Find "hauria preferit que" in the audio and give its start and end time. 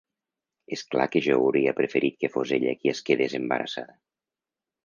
1.41-2.31